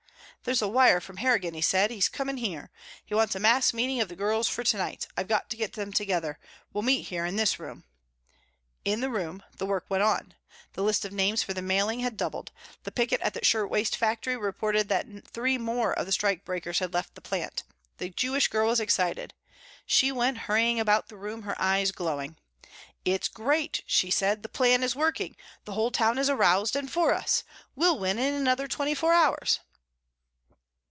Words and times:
"There's 0.43 0.63
a 0.63 0.67
wire 0.67 0.99
from 0.99 1.17
Harrigan," 1.17 1.53
he 1.53 1.61
said. 1.61 1.91
"He's 1.91 2.09
coming 2.09 2.37
here. 2.37 2.71
He 3.05 3.13
wants 3.13 3.35
a 3.35 3.39
mass 3.39 3.75
meeting 3.75 4.01
of 4.01 4.07
the 4.09 4.15
girls 4.15 4.47
for 4.47 4.63
to 4.63 4.75
night. 4.75 5.05
I've 5.15 5.27
got 5.27 5.51
to 5.51 5.55
get 5.55 5.73
them 5.73 5.93
together. 5.93 6.39
We'll 6.73 6.81
meet 6.81 7.03
here 7.09 7.27
in 7.27 7.35
this 7.35 7.59
room." 7.59 7.83
In 8.83 9.01
the 9.01 9.11
room 9.11 9.43
the 9.59 9.67
work 9.67 9.85
went 9.87 10.01
on. 10.01 10.33
The 10.73 10.81
list 10.81 11.05
of 11.05 11.13
names 11.13 11.43
for 11.43 11.53
the 11.53 11.61
mailing 11.61 11.99
had 11.99 12.17
doubled. 12.17 12.51
The 12.85 12.91
picket 12.91 13.21
at 13.21 13.35
the 13.35 13.45
shirtwaist 13.45 13.95
factory 13.95 14.35
reported 14.35 14.89
that 14.89 15.05
three 15.27 15.59
more 15.59 15.93
of 15.93 16.07
the 16.07 16.11
strikebreakers 16.11 16.79
had 16.79 16.91
left 16.91 17.13
the 17.13 17.21
plant. 17.21 17.61
The 17.99 18.09
Jewish 18.09 18.47
girl 18.47 18.69
was 18.69 18.79
excited. 18.79 19.35
She 19.85 20.11
went 20.11 20.39
hurrying 20.49 20.79
about 20.79 21.07
the 21.09 21.17
room, 21.17 21.43
her 21.43 21.55
eyes 21.61 21.91
glowing. 21.91 22.35
"It's 23.05 23.27
great," 23.27 23.83
she 23.85 24.09
said. 24.09 24.41
"The 24.41 24.49
plan 24.49 24.81
is 24.81 24.95
working. 24.95 25.35
The 25.65 25.73
whole 25.73 25.91
town 25.91 26.17
is 26.17 26.31
aroused 26.31 26.75
and 26.75 26.91
for 26.91 27.13
us. 27.13 27.43
We'll 27.75 27.99
win 27.99 28.17
in 28.17 28.33
another 28.33 28.67
twenty 28.67 28.95
four 28.95 29.13
hours." 29.13 29.59